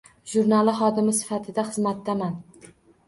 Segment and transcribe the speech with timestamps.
[0.29, 2.35] Jurnali xodimi sifatida xizmatdaman.